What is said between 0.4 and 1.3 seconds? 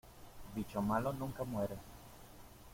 Bicho malo